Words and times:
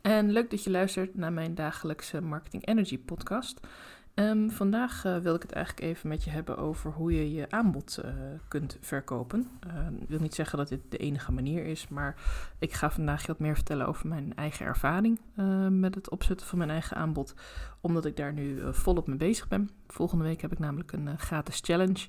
En 0.00 0.32
leuk 0.32 0.50
dat 0.50 0.64
je 0.64 0.70
luistert 0.70 1.14
naar 1.14 1.32
mijn 1.32 1.54
dagelijkse 1.54 2.20
Marketing 2.20 2.66
Energy 2.66 2.98
podcast. 2.98 3.60
Um, 4.14 4.50
vandaag 4.50 5.04
uh, 5.04 5.16
wil 5.16 5.34
ik 5.34 5.42
het 5.42 5.52
eigenlijk 5.52 5.86
even 5.86 6.08
met 6.08 6.24
je 6.24 6.30
hebben 6.30 6.56
over 6.56 6.92
hoe 6.92 7.12
je 7.12 7.32
je 7.32 7.50
aanbod 7.50 7.98
uh, 8.04 8.10
kunt 8.48 8.76
verkopen. 8.80 9.48
Uh, 9.66 10.00
ik 10.00 10.08
wil 10.08 10.20
niet 10.20 10.34
zeggen 10.34 10.58
dat 10.58 10.68
dit 10.68 10.80
de 10.88 10.96
enige 10.96 11.32
manier 11.32 11.66
is, 11.66 11.88
maar 11.88 12.14
ik 12.58 12.72
ga 12.72 12.90
vandaag 12.90 13.20
je 13.20 13.26
wat 13.26 13.38
meer 13.38 13.54
vertellen 13.54 13.86
over 13.86 14.08
mijn 14.08 14.32
eigen 14.36 14.66
ervaring 14.66 15.20
met 15.70 15.94
het 15.94 16.10
opzetten 16.10 16.46
van 16.46 16.58
mijn 16.58 16.70
eigen 16.70 16.96
aanbod, 16.96 17.34
omdat 17.80 18.04
ik 18.04 18.16
daar 18.16 18.32
nu 18.32 18.60
volop 18.70 19.06
mee 19.06 19.16
bezig 19.16 19.48
ben. 19.48 19.70
Volgende 19.86 20.24
week 20.24 20.40
heb 20.40 20.52
ik 20.52 20.58
namelijk 20.58 20.92
een 20.92 21.18
gratis 21.18 21.60
challenge. 21.64 22.06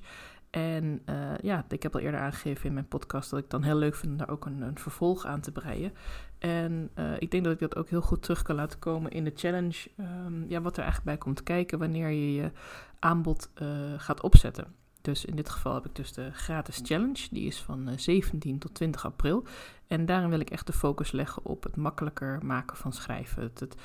En 0.50 1.02
uh, 1.06 1.38
ja, 1.42 1.64
ik 1.68 1.82
heb 1.82 1.94
al 1.94 2.00
eerder 2.00 2.20
aangegeven 2.20 2.66
in 2.66 2.74
mijn 2.74 2.88
podcast 2.88 3.30
dat 3.30 3.38
ik 3.38 3.50
dan 3.50 3.62
heel 3.62 3.76
leuk 3.76 3.94
vind 3.94 4.12
om 4.12 4.18
daar 4.18 4.30
ook 4.30 4.46
een, 4.46 4.62
een 4.62 4.78
vervolg 4.78 5.26
aan 5.26 5.40
te 5.40 5.52
breien. 5.52 5.92
En 6.38 6.90
uh, 6.98 7.12
ik 7.18 7.30
denk 7.30 7.44
dat 7.44 7.52
ik 7.52 7.58
dat 7.58 7.76
ook 7.76 7.88
heel 7.88 8.00
goed 8.00 8.22
terug 8.22 8.42
kan 8.42 8.56
laten 8.56 8.78
komen 8.78 9.10
in 9.10 9.24
de 9.24 9.32
challenge. 9.34 9.90
Um, 10.26 10.44
ja, 10.48 10.60
wat 10.60 10.76
er 10.76 10.82
eigenlijk 10.82 11.04
bij 11.04 11.18
komt 11.18 11.42
kijken 11.42 11.78
wanneer 11.78 12.08
je 12.08 12.34
je 12.34 12.50
aanbod 12.98 13.50
uh, 13.62 13.68
gaat 13.96 14.22
opzetten. 14.22 14.74
Dus 15.00 15.24
in 15.24 15.36
dit 15.36 15.50
geval 15.50 15.74
heb 15.74 15.86
ik 15.86 15.94
dus 15.94 16.12
de 16.12 16.30
gratis 16.32 16.80
challenge. 16.82 17.26
Die 17.30 17.46
is 17.46 17.60
van 17.60 17.92
17 17.96 18.58
tot 18.58 18.74
20 18.74 19.04
april. 19.04 19.44
En 19.86 20.06
daarin 20.06 20.30
wil 20.30 20.40
ik 20.40 20.50
echt 20.50 20.66
de 20.66 20.72
focus 20.72 21.12
leggen 21.12 21.44
op 21.44 21.62
het 21.62 21.76
makkelijker 21.76 22.38
maken 22.42 22.76
van 22.76 22.92
schrijven. 22.92 23.50
Het 23.54 23.76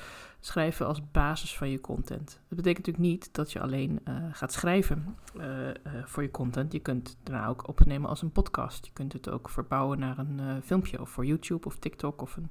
schrijven 0.46 0.86
als 0.86 1.10
basis 1.10 1.56
van 1.56 1.70
je 1.70 1.80
content. 1.80 2.40
Dat 2.48 2.58
betekent 2.58 2.86
natuurlijk 2.86 3.14
niet 3.14 3.34
dat 3.34 3.52
je 3.52 3.60
alleen 3.60 4.00
uh, 4.08 4.14
gaat 4.32 4.52
schrijven 4.52 5.16
uh, 5.36 5.66
uh, 5.66 5.72
voor 6.04 6.22
je 6.22 6.30
content. 6.30 6.72
Je 6.72 6.78
kunt 6.78 7.08
het 7.08 7.16
daarna 7.22 7.46
ook 7.46 7.68
opnemen 7.68 8.08
als 8.08 8.22
een 8.22 8.32
podcast. 8.32 8.86
Je 8.86 8.92
kunt 8.92 9.12
het 9.12 9.30
ook 9.30 9.48
verbouwen 9.48 9.98
naar 9.98 10.18
een 10.18 10.62
filmpje 10.62 11.00
of 11.00 11.10
voor 11.10 11.26
YouTube 11.26 11.66
of 11.66 11.78
TikTok 11.78 12.22
of 12.22 12.36
een 12.36 12.50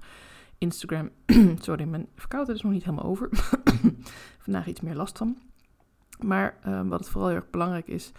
Instagram. 0.57 1.09
Sorry, 1.59 1.83
mijn 1.83 2.07
verkoudheid 2.15 2.57
is 2.57 2.63
nog 2.63 2.73
niet 2.73 2.83
helemaal 2.83 3.05
over. 3.05 3.29
Vandaag 4.45 4.67
iets 4.67 4.81
meer 4.81 4.95
last 4.95 5.17
van. 5.17 5.37
Maar 6.19 6.57
wat 6.87 6.99
het 6.99 7.09
vooral 7.09 7.29
heel 7.29 7.37
erg 7.37 7.49
belangrijk 7.49 7.87
is, 7.87 8.11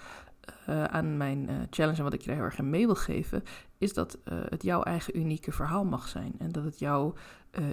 aan 0.67 1.17
mijn 1.17 1.67
challenge 1.71 1.99
en 1.99 2.05
wat 2.05 2.13
ik 2.13 2.21
je 2.21 2.27
daar 2.27 2.37
heel 2.37 2.45
erg 2.45 2.59
in 2.59 2.71
mee 2.71 2.87
wil 2.87 2.95
geven, 2.95 3.43
is 3.79 3.93
dat 3.95 4.19
het 4.49 4.63
jouw 4.63 4.83
eigen 4.83 5.19
unieke 5.19 5.53
verhaal 5.53 5.85
mag 5.85 6.09
zijn. 6.09 6.35
En 6.39 6.53
dat 6.53 6.65
het 6.65 6.79
jouw 6.79 7.15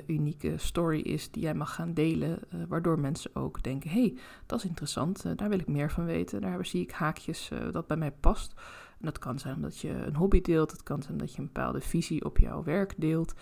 unieke 0.06 0.58
story 0.58 1.00
is 1.00 1.32
die 1.32 1.42
jij 1.42 1.54
mag 1.54 1.76
gaan 1.76 1.94
delen, 1.94 2.40
waardoor 2.68 3.00
mensen 3.00 3.36
ook 3.36 3.64
denken: 3.64 3.90
hey, 3.90 4.18
dat 4.46 4.60
is 4.60 4.66
interessant, 4.66 5.38
daar 5.38 5.50
wil 5.50 5.60
ik 5.60 5.68
meer 5.68 5.92
van 5.92 6.06
weten, 6.06 6.42
daar 6.42 6.66
zie 6.66 6.82
ik 6.82 6.92
haakjes 6.92 7.52
dat 7.72 7.88
bij 7.88 7.98
mij 7.98 8.12
past. 8.12 8.54
En 9.00 9.06
dat 9.06 9.20
kan 9.20 9.40
zijn 9.40 9.56
omdat 9.56 9.80
je 9.80 9.90
een 9.90 10.16
hobby 10.16 10.42
deelt, 10.42 10.70
dat 10.70 10.84
kan 10.84 11.02
zijn 11.02 11.14
omdat 11.14 11.34
je 11.34 11.40
een 11.40 11.50
bepaalde 11.54 11.82
visie 11.82 12.26
op 12.26 12.38
jouw 12.38 12.64
werk 12.64 12.94
deelt, 12.98 13.34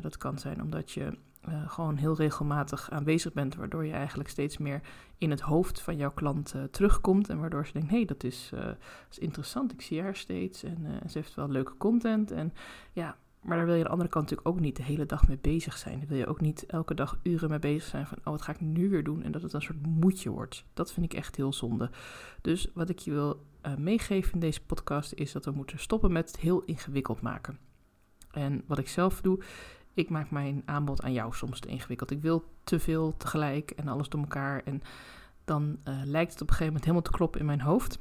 dat 0.00 0.16
kan 0.16 0.38
zijn 0.38 0.62
omdat 0.62 0.90
je 0.90 1.18
gewoon 1.66 1.96
heel 1.96 2.16
regelmatig 2.16 2.90
aanwezig 2.90 3.32
bent, 3.32 3.54
waardoor 3.54 3.86
je 3.86 3.92
eigenlijk 3.92 4.28
steeds 4.28 4.58
meer 4.58 4.80
in 5.18 5.30
het 5.30 5.40
hoofd 5.40 5.80
van 5.80 5.96
jouw 5.96 6.12
klant 6.12 6.54
terugkomt 6.70 7.28
en 7.28 7.40
waardoor 7.40 7.66
ze 7.66 7.72
denken, 7.72 7.90
hey, 7.90 8.04
dat, 8.04 8.24
uh, 8.24 8.30
is 9.10 9.18
interessant, 9.18 9.72
ik 9.72 9.82
zie 9.82 10.02
haar 10.02 10.16
steeds 10.16 10.62
en 10.62 11.00
ze 11.08 11.18
heeft 11.18 11.34
wel 11.34 11.48
leuke 11.48 11.76
content 11.76 12.30
en 12.30 12.52
ja, 12.92 13.16
maar 13.42 13.56
daar 13.56 13.66
wil 13.66 13.74
je 13.74 13.80
aan 13.80 13.86
de 13.86 13.92
andere 13.92 14.10
kant 14.10 14.24
natuurlijk 14.24 14.56
ook 14.56 14.60
niet 14.60 14.76
de 14.76 14.82
hele 14.82 15.06
dag 15.06 15.28
mee 15.28 15.38
bezig 15.40 15.78
zijn. 15.78 16.06
Wil 16.06 16.18
je 16.18 16.26
ook 16.26 16.40
niet 16.40 16.66
elke 16.66 16.94
dag 16.94 17.18
uren 17.22 17.48
mee 17.50 17.58
bezig 17.58 17.88
zijn 17.88 18.06
van, 18.06 18.18
oh, 18.18 18.24
wat 18.24 18.42
ga 18.42 18.52
ik 18.52 18.60
nu 18.60 18.88
weer 18.88 19.04
doen? 19.04 19.22
En 19.22 19.32
dat 19.32 19.42
het 19.42 19.52
een 19.52 19.62
soort 19.62 19.86
moedje 19.86 20.30
wordt. 20.30 20.64
Dat 20.74 20.92
vind 20.92 21.06
ik 21.06 21.18
echt 21.18 21.36
heel 21.36 21.52
zonde. 21.52 21.90
Dus 22.40 22.70
wat 22.74 22.88
ik 22.88 22.98
je 22.98 23.10
wil 23.10 23.44
meegeven 23.78 24.32
in 24.32 24.40
deze 24.40 24.62
podcast 24.62 25.12
is 25.12 25.32
dat 25.32 25.44
we 25.44 25.50
moeten 25.50 25.78
stoppen 25.78 26.12
met 26.12 26.26
het 26.30 26.40
heel 26.40 26.62
ingewikkeld 26.64 27.20
maken. 27.20 27.58
En 28.30 28.62
wat 28.66 28.78
ik 28.78 28.88
zelf 28.88 29.20
doe, 29.20 29.42
ik 29.94 30.10
maak 30.10 30.30
mijn 30.30 30.62
aanbod 30.64 31.02
aan 31.02 31.12
jou 31.12 31.34
soms 31.34 31.60
te 31.60 31.68
ingewikkeld. 31.68 32.10
Ik 32.10 32.22
wil 32.22 32.44
te 32.64 32.78
veel 32.78 33.16
tegelijk 33.16 33.70
en 33.70 33.88
alles 33.88 34.08
door 34.08 34.20
elkaar. 34.20 34.62
En 34.64 34.82
dan 35.44 35.78
uh, 35.88 36.00
lijkt 36.04 36.32
het 36.32 36.42
op 36.42 36.48
een 36.48 36.54
gegeven 36.54 36.66
moment 36.66 36.84
helemaal 36.84 37.02
te 37.02 37.10
kloppen 37.10 37.40
in 37.40 37.46
mijn 37.46 37.60
hoofd. 37.60 37.98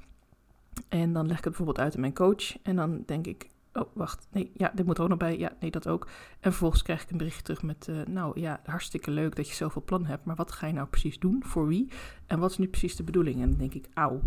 En 0.89 1.13
dan 1.13 1.27
leg 1.27 1.37
ik 1.37 1.43
het 1.43 1.53
bijvoorbeeld 1.53 1.79
uit 1.79 1.95
aan 1.95 2.01
mijn 2.01 2.13
coach. 2.13 2.61
En 2.61 2.75
dan 2.75 3.03
denk 3.05 3.27
ik, 3.27 3.49
oh 3.73 3.89
wacht, 3.93 4.27
nee, 4.31 4.51
ja, 4.53 4.71
dit 4.75 4.85
moet 4.85 4.97
er 4.97 5.03
ook 5.03 5.09
nog 5.09 5.17
bij. 5.17 5.37
Ja, 5.37 5.51
nee, 5.59 5.71
dat 5.71 5.87
ook. 5.87 6.07
En 6.39 6.51
vervolgens 6.51 6.81
krijg 6.81 7.03
ik 7.03 7.11
een 7.11 7.17
berichtje 7.17 7.43
terug 7.43 7.61
met, 7.61 7.87
uh, 7.89 8.05
nou 8.05 8.39
ja, 8.39 8.61
hartstikke 8.65 9.11
leuk 9.11 9.35
dat 9.35 9.47
je 9.47 9.55
zoveel 9.55 9.83
plannen 9.83 10.09
hebt. 10.09 10.25
Maar 10.25 10.35
wat 10.35 10.51
ga 10.51 10.67
je 10.67 10.73
nou 10.73 10.87
precies 10.87 11.19
doen? 11.19 11.43
Voor 11.45 11.67
wie? 11.67 11.91
En 12.25 12.39
wat 12.39 12.51
is 12.51 12.57
nu 12.57 12.67
precies 12.67 12.95
de 12.95 13.03
bedoeling? 13.03 13.41
En 13.41 13.49
dan 13.49 13.59
denk 13.59 13.73
ik, 13.73 13.87
auw, 13.93 14.21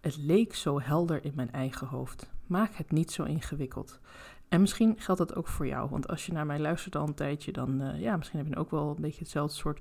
het 0.00 0.16
leek 0.16 0.54
zo 0.54 0.80
helder 0.80 1.24
in 1.24 1.32
mijn 1.34 1.52
eigen 1.52 1.86
hoofd. 1.86 2.30
Maak 2.46 2.74
het 2.74 2.90
niet 2.90 3.12
zo 3.12 3.22
ingewikkeld. 3.22 4.00
En 4.48 4.60
misschien 4.60 4.94
geldt 4.98 5.20
dat 5.20 5.34
ook 5.34 5.48
voor 5.48 5.66
jou. 5.66 5.90
Want 5.90 6.08
als 6.08 6.26
je 6.26 6.32
naar 6.32 6.46
mij 6.46 6.58
luistert 6.58 6.96
al 6.96 7.06
een 7.06 7.14
tijdje, 7.14 7.52
dan 7.52 7.82
uh, 7.82 8.00
ja, 8.00 8.16
misschien 8.16 8.38
heb 8.38 8.48
je 8.48 8.56
ook 8.56 8.70
wel 8.70 8.88
een 8.88 9.02
beetje 9.02 9.18
hetzelfde 9.18 9.56
soort 9.56 9.80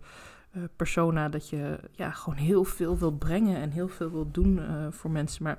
uh, 0.54 0.64
persona. 0.76 1.30
Dat 1.30 1.50
je 1.50 1.80
ja, 1.92 2.12
gewoon 2.12 2.40
heel 2.40 2.64
veel 2.64 2.98
wil 2.98 3.12
brengen 3.12 3.56
en 3.56 3.70
heel 3.70 3.88
veel 3.88 4.12
wil 4.12 4.32
doen 4.32 4.58
uh, 4.58 4.88
voor 4.90 5.12
mensen. 5.12 5.44
Maar 5.44 5.58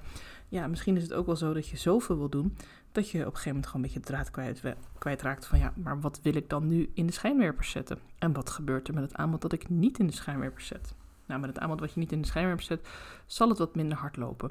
ja, 0.48 0.66
misschien 0.66 0.96
is 0.96 1.02
het 1.02 1.12
ook 1.12 1.26
wel 1.26 1.36
zo 1.36 1.52
dat 1.52 1.68
je 1.68 1.76
zoveel 1.76 2.16
wil 2.16 2.28
doen. 2.28 2.56
Dat 2.92 3.10
je 3.10 3.18
op 3.18 3.24
een 3.24 3.30
gegeven 3.30 3.48
moment 3.48 3.66
gewoon 3.66 3.82
een 3.82 3.92
beetje 3.92 4.06
draad 4.06 4.30
kwijt, 4.30 4.62
kwijtraakt 4.98 5.46
van 5.46 5.58
ja, 5.58 5.72
maar 5.76 6.00
wat 6.00 6.20
wil 6.22 6.34
ik 6.34 6.48
dan 6.48 6.68
nu 6.68 6.90
in 6.94 7.06
de 7.06 7.12
schijnwerpers 7.12 7.70
zetten? 7.70 7.98
En 8.18 8.32
wat 8.32 8.50
gebeurt 8.50 8.88
er 8.88 8.94
met 8.94 9.02
het 9.02 9.14
aanbod 9.14 9.40
dat 9.40 9.52
ik 9.52 9.68
niet 9.68 9.98
in 9.98 10.06
de 10.06 10.12
schijnwerpers 10.12 10.66
zet? 10.66 10.94
Nou, 11.26 11.40
met 11.40 11.48
het 11.48 11.58
aanbod 11.58 11.80
wat 11.80 11.92
je 11.92 12.00
niet 12.00 12.12
in 12.12 12.20
de 12.20 12.26
schijnwerpers 12.26 12.66
zet, 12.66 12.88
zal 13.26 13.48
het 13.48 13.58
wat 13.58 13.74
minder 13.74 13.98
hard 13.98 14.16
lopen. 14.16 14.50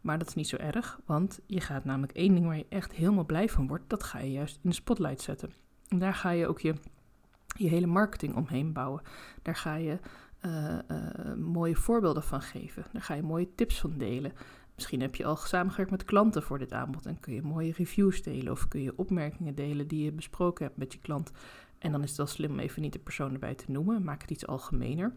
Maar 0.00 0.18
dat 0.18 0.28
is 0.28 0.34
niet 0.34 0.48
zo 0.48 0.56
erg, 0.56 1.00
want 1.04 1.40
je 1.46 1.60
gaat 1.60 1.84
namelijk 1.84 2.12
één 2.12 2.34
ding 2.34 2.46
waar 2.46 2.56
je 2.56 2.66
echt 2.68 2.92
helemaal 2.92 3.24
blij 3.24 3.48
van 3.48 3.66
wordt, 3.66 3.84
dat 3.86 4.02
ga 4.02 4.18
je 4.18 4.32
juist 4.32 4.58
in 4.62 4.70
de 4.70 4.76
spotlight 4.76 5.20
zetten. 5.20 5.52
En 5.88 5.98
daar 5.98 6.14
ga 6.14 6.30
je 6.30 6.46
ook 6.46 6.60
je, 6.60 6.74
je 7.54 7.68
hele 7.68 7.86
marketing 7.86 8.34
omheen 8.34 8.72
bouwen. 8.72 9.02
Daar 9.42 9.56
ga 9.56 9.74
je 9.74 9.98
uh, 10.46 10.78
uh, 10.90 11.34
mooie 11.34 11.76
voorbeelden 11.76 12.22
van 12.22 12.42
geven. 12.42 12.84
Daar 12.92 13.02
ga 13.02 13.14
je 13.14 13.22
mooie 13.22 13.54
tips 13.54 13.80
van 13.80 13.98
delen. 13.98 14.32
Misschien 14.74 15.00
heb 15.00 15.14
je 15.14 15.24
al 15.24 15.36
samengewerkt 15.36 15.90
met 15.90 16.04
klanten 16.04 16.42
voor 16.42 16.58
dit 16.58 16.72
aanbod 16.72 17.06
en 17.06 17.20
kun 17.20 17.34
je 17.34 17.42
mooie 17.42 17.72
reviews 17.72 18.22
delen 18.22 18.52
of 18.52 18.68
kun 18.68 18.82
je 18.82 18.98
opmerkingen 18.98 19.54
delen 19.54 19.88
die 19.88 20.04
je 20.04 20.12
besproken 20.12 20.64
hebt 20.64 20.78
met 20.78 20.92
je 20.92 20.98
klant. 20.98 21.30
En 21.78 21.92
dan 21.92 22.02
is 22.02 22.08
het 22.08 22.16
wel 22.16 22.26
slim 22.26 22.50
om 22.50 22.58
even 22.58 22.82
niet 22.82 22.92
de 22.92 22.98
persoon 22.98 23.32
erbij 23.32 23.54
te 23.54 23.70
noemen, 23.70 24.04
maak 24.04 24.20
het 24.20 24.30
iets 24.30 24.46
algemener. 24.46 25.14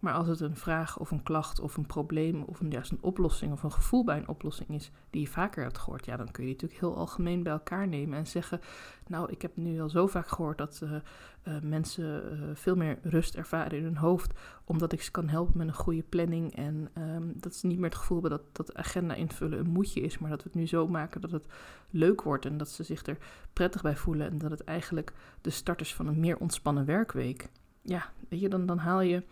Maar 0.00 0.14
als 0.14 0.28
het 0.28 0.40
een 0.40 0.56
vraag 0.56 0.98
of 0.98 1.10
een 1.10 1.22
klacht 1.22 1.60
of 1.60 1.76
een 1.76 1.86
probleem 1.86 2.42
of 2.42 2.60
een, 2.60 2.70
juist 2.70 2.90
een 2.90 3.02
oplossing 3.02 3.52
of 3.52 3.62
een 3.62 3.72
gevoel 3.72 4.04
bij 4.04 4.16
een 4.16 4.28
oplossing 4.28 4.68
is 4.68 4.90
die 5.10 5.20
je 5.20 5.26
vaker 5.26 5.62
hebt 5.62 5.78
gehoord, 5.78 6.04
ja, 6.04 6.16
dan 6.16 6.30
kun 6.30 6.46
je 6.46 6.48
die 6.48 6.62
natuurlijk 6.62 6.80
heel 6.80 6.96
algemeen 6.96 7.42
bij 7.42 7.52
elkaar 7.52 7.88
nemen 7.88 8.18
en 8.18 8.26
zeggen: 8.26 8.60
Nou, 9.06 9.30
ik 9.30 9.42
heb 9.42 9.56
nu 9.56 9.80
al 9.80 9.88
zo 9.88 10.06
vaak 10.06 10.28
gehoord 10.28 10.58
dat 10.58 10.80
uh, 10.84 10.90
uh, 10.92 11.60
mensen 11.62 12.22
uh, 12.32 12.48
veel 12.54 12.76
meer 12.76 12.98
rust 13.02 13.34
ervaren 13.34 13.78
in 13.78 13.84
hun 13.84 13.96
hoofd, 13.96 14.32
omdat 14.64 14.92
ik 14.92 15.02
ze 15.02 15.10
kan 15.10 15.28
helpen 15.28 15.58
met 15.58 15.68
een 15.68 15.74
goede 15.74 16.02
planning. 16.02 16.56
En 16.56 16.90
um, 16.98 17.32
dat 17.36 17.54
ze 17.54 17.66
niet 17.66 17.78
meer 17.78 17.88
het 17.88 17.98
gevoel 17.98 18.20
hebben 18.20 18.38
dat, 18.38 18.56
dat 18.66 18.74
agenda 18.74 19.14
invullen 19.14 19.58
een 19.58 19.70
moedje 19.70 20.00
is, 20.00 20.18
maar 20.18 20.30
dat 20.30 20.42
we 20.42 20.48
het 20.48 20.58
nu 20.58 20.66
zo 20.66 20.88
maken 20.88 21.20
dat 21.20 21.30
het 21.30 21.46
leuk 21.90 22.22
wordt 22.22 22.44
en 22.44 22.56
dat 22.56 22.68
ze 22.68 22.82
zich 22.82 23.06
er 23.06 23.18
prettig 23.52 23.82
bij 23.82 23.96
voelen 23.96 24.30
en 24.30 24.38
dat 24.38 24.50
het 24.50 24.64
eigenlijk 24.64 25.12
de 25.40 25.50
start 25.50 25.80
is 25.80 25.94
van 25.94 26.06
een 26.06 26.20
meer 26.20 26.38
ontspannen 26.38 26.84
werkweek. 26.84 27.48
Ja, 27.82 28.12
weet 28.28 28.40
je, 28.40 28.48
dan, 28.48 28.66
dan 28.66 28.78
haal 28.78 29.00
je 29.00 29.22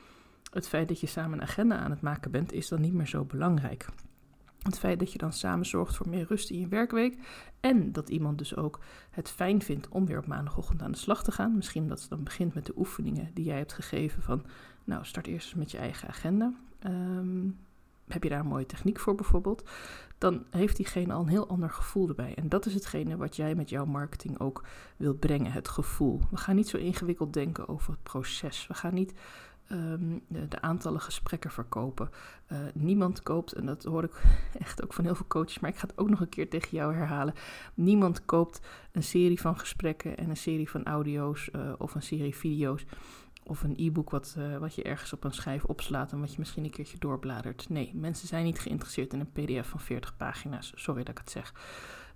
het 0.56 0.68
feit 0.68 0.88
dat 0.88 1.00
je 1.00 1.06
samen 1.06 1.32
een 1.32 1.46
agenda 1.46 1.78
aan 1.78 1.90
het 1.90 2.00
maken 2.00 2.30
bent, 2.30 2.52
is 2.52 2.68
dan 2.68 2.80
niet 2.80 2.92
meer 2.92 3.06
zo 3.06 3.24
belangrijk. 3.24 3.86
Het 4.62 4.78
feit 4.78 4.98
dat 4.98 5.12
je 5.12 5.18
dan 5.18 5.32
samen 5.32 5.66
zorgt 5.66 5.96
voor 5.96 6.08
meer 6.08 6.26
rust 6.28 6.50
in 6.50 6.60
je 6.60 6.68
werkweek. 6.68 7.18
En 7.60 7.92
dat 7.92 8.08
iemand 8.08 8.38
dus 8.38 8.56
ook 8.56 8.80
het 9.10 9.30
fijn 9.30 9.62
vindt 9.62 9.88
om 9.88 10.06
weer 10.06 10.18
op 10.18 10.26
maandagochtend 10.26 10.82
aan 10.82 10.92
de 10.92 10.98
slag 10.98 11.22
te 11.22 11.32
gaan. 11.32 11.56
Misschien 11.56 11.88
dat 11.88 12.00
ze 12.00 12.08
dan 12.08 12.22
begint 12.22 12.54
met 12.54 12.66
de 12.66 12.72
oefeningen 12.76 13.30
die 13.34 13.44
jij 13.44 13.56
hebt 13.56 13.72
gegeven. 13.72 14.22
Van 14.22 14.44
nou, 14.84 15.04
start 15.04 15.26
eerst 15.26 15.56
met 15.56 15.70
je 15.70 15.78
eigen 15.78 16.08
agenda. 16.08 16.52
Um, 16.86 17.58
heb 18.08 18.22
je 18.22 18.28
daar 18.28 18.40
een 18.40 18.46
mooie 18.46 18.66
techniek 18.66 18.98
voor 18.98 19.14
bijvoorbeeld? 19.14 19.70
Dan 20.18 20.44
heeft 20.50 20.76
diegene 20.76 21.12
al 21.12 21.20
een 21.20 21.28
heel 21.28 21.48
ander 21.48 21.70
gevoel 21.70 22.08
erbij. 22.08 22.34
En 22.34 22.48
dat 22.48 22.66
is 22.66 22.74
hetgene 22.74 23.16
wat 23.16 23.36
jij 23.36 23.54
met 23.54 23.68
jouw 23.68 23.84
marketing 23.84 24.40
ook 24.40 24.64
wil 24.96 25.14
brengen: 25.14 25.52
het 25.52 25.68
gevoel. 25.68 26.20
We 26.30 26.36
gaan 26.36 26.56
niet 26.56 26.68
zo 26.68 26.76
ingewikkeld 26.76 27.32
denken 27.32 27.68
over 27.68 27.92
het 27.92 28.02
proces. 28.02 28.66
We 28.66 28.74
gaan 28.74 28.94
niet 28.94 29.14
um, 29.72 30.22
de, 30.28 30.60
aantallen 30.60 31.00
gesprekken 31.00 31.50
verkopen. 31.50 32.10
Uh, 32.52 32.58
niemand 32.74 33.22
koopt, 33.22 33.52
en 33.52 33.66
dat 33.66 33.84
hoor 33.84 34.04
ik 34.04 34.22
echt 34.58 34.82
ook 34.82 34.92
van 34.92 35.04
heel 35.04 35.14
veel 35.14 35.26
coaches, 35.26 35.58
maar 35.58 35.70
ik 35.70 35.76
ga 35.76 35.86
het 35.86 35.98
ook 35.98 36.08
nog 36.08 36.20
een 36.20 36.28
keer 36.28 36.48
tegen 36.48 36.76
jou 36.76 36.94
herhalen. 36.94 37.34
Niemand 37.74 38.24
koopt 38.24 38.60
een 38.92 39.02
serie 39.02 39.40
van 39.40 39.58
gesprekken 39.58 40.16
en 40.16 40.30
een 40.30 40.36
serie 40.36 40.70
van 40.70 40.84
audio's 40.84 41.50
uh, 41.56 41.72
of 41.78 41.94
een 41.94 42.02
serie 42.02 42.36
video's 42.36 42.84
of 43.46 43.62
een 43.62 43.74
e-book 43.76 44.10
wat, 44.10 44.34
uh, 44.38 44.56
wat 44.56 44.74
je 44.74 44.82
ergens 44.82 45.12
op 45.12 45.24
een 45.24 45.32
schijf 45.32 45.64
opslaat 45.64 46.12
en 46.12 46.20
wat 46.20 46.32
je 46.32 46.38
misschien 46.38 46.64
een 46.64 46.70
keertje 46.70 46.98
doorbladert. 46.98 47.68
Nee, 47.68 47.90
mensen 47.94 48.28
zijn 48.28 48.44
niet 48.44 48.58
geïnteresseerd 48.58 49.12
in 49.12 49.20
een 49.20 49.32
PDF 49.32 49.68
van 49.68 49.80
40 49.80 50.16
pagina's. 50.16 50.72
Sorry 50.74 51.02
dat 51.02 51.12
ik 51.12 51.18
het 51.18 51.30
zeg. 51.30 51.52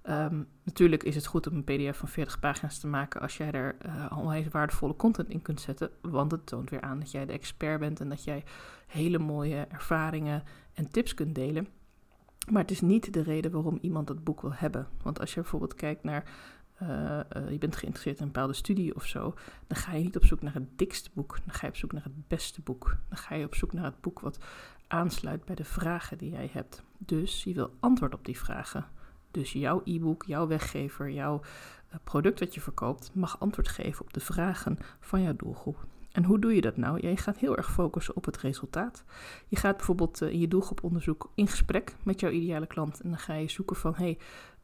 Um, 0.08 0.48
natuurlijk 0.62 1.02
is 1.02 1.14
het 1.14 1.26
goed 1.26 1.46
om 1.46 1.54
een 1.54 1.64
PDF 1.64 1.98
van 1.98 2.08
40 2.08 2.40
pagina's 2.40 2.78
te 2.78 2.86
maken 2.86 3.20
als 3.20 3.36
jij 3.36 3.52
er 3.52 3.76
uh, 3.86 4.46
waardevolle 4.50 4.96
content 4.96 5.28
in 5.28 5.42
kunt 5.42 5.60
zetten. 5.60 5.90
Want 6.02 6.32
het 6.32 6.46
toont 6.46 6.70
weer 6.70 6.80
aan 6.80 6.98
dat 6.98 7.10
jij 7.10 7.26
de 7.26 7.32
expert 7.32 7.80
bent 7.80 8.00
en 8.00 8.08
dat 8.08 8.24
jij 8.24 8.44
hele 8.86 9.18
mooie 9.18 9.66
ervaringen 9.70 10.42
en 10.72 10.90
tips 10.90 11.14
kunt 11.14 11.34
delen. 11.34 11.68
Maar 12.50 12.62
het 12.62 12.70
is 12.70 12.80
niet 12.80 13.12
de 13.12 13.22
reden 13.22 13.50
waarom 13.50 13.78
iemand 13.80 14.06
dat 14.06 14.24
boek 14.24 14.40
wil 14.40 14.54
hebben. 14.54 14.88
Want 15.02 15.20
als 15.20 15.34
je 15.34 15.40
bijvoorbeeld 15.40 15.74
kijkt 15.74 16.04
naar 16.04 16.24
je 17.48 17.56
bent 17.58 17.76
geïnteresseerd 17.76 18.16
in 18.16 18.22
een 18.22 18.32
bepaalde 18.32 18.52
studie 18.54 18.94
of 18.94 19.06
zo, 19.06 19.34
dan 19.66 19.76
ga 19.76 19.94
je 19.94 20.02
niet 20.02 20.16
op 20.16 20.24
zoek 20.24 20.42
naar 20.42 20.54
het 20.54 20.78
dikste 20.78 21.10
boek. 21.12 21.38
Dan 21.44 21.54
ga 21.54 21.66
je 21.66 21.72
op 21.72 21.76
zoek 21.76 21.92
naar 21.92 22.04
het 22.04 22.28
beste 22.28 22.60
boek. 22.60 22.96
Dan 23.08 23.18
ga 23.18 23.34
je 23.34 23.44
op 23.44 23.54
zoek 23.54 23.72
naar 23.72 23.84
het 23.84 24.00
boek 24.00 24.20
wat 24.20 24.38
aansluit 24.86 25.44
bij 25.44 25.54
de 25.54 25.64
vragen 25.64 26.18
die 26.18 26.30
jij 26.30 26.50
hebt. 26.52 26.82
Dus 26.98 27.44
je 27.44 27.54
wil 27.54 27.74
antwoord 27.80 28.14
op 28.14 28.24
die 28.24 28.38
vragen. 28.38 28.86
Dus 29.30 29.52
jouw 29.52 29.80
e-book, 29.84 30.24
jouw 30.24 30.46
weggever, 30.46 31.10
jouw 31.10 31.40
product 32.04 32.38
dat 32.38 32.54
je 32.54 32.60
verkoopt, 32.60 33.10
mag 33.14 33.40
antwoord 33.40 33.68
geven 33.68 34.04
op 34.04 34.12
de 34.12 34.20
vragen 34.20 34.78
van 35.00 35.22
jouw 35.22 35.36
doelgroep. 35.36 35.86
En 36.12 36.24
hoe 36.24 36.38
doe 36.38 36.54
je 36.54 36.60
dat 36.60 36.76
nou? 36.76 37.08
je 37.08 37.16
gaat 37.16 37.38
heel 37.38 37.56
erg 37.56 37.72
focussen 37.72 38.16
op 38.16 38.24
het 38.24 38.36
resultaat. 38.36 39.04
Je 39.48 39.56
gaat 39.56 39.76
bijvoorbeeld 39.76 40.20
in 40.20 40.38
je 40.38 40.48
doelgroeponderzoek 40.48 41.30
in 41.34 41.46
gesprek 41.46 41.96
met 42.02 42.20
jouw 42.20 42.30
ideale 42.30 42.66
klant. 42.66 43.00
En 43.00 43.08
dan 43.08 43.18
ga 43.18 43.34
je 43.34 43.50
zoeken 43.50 43.76
van, 43.76 43.94
hé, 43.94 44.04
hey, 44.04 44.18